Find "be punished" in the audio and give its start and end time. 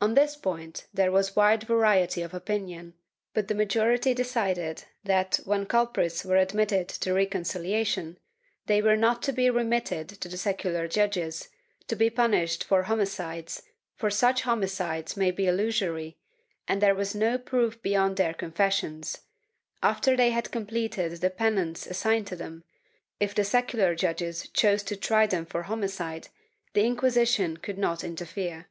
11.96-12.62